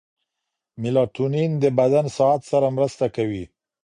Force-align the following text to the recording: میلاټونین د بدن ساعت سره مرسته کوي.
میلاټونین 0.81 1.51
د 1.63 1.65
بدن 1.79 2.05
ساعت 2.17 2.41
سره 2.51 2.67
مرسته 2.77 3.05
کوي. 3.15 3.43